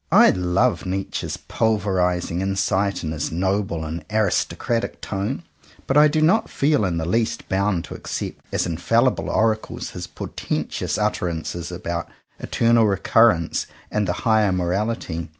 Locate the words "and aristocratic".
3.85-4.99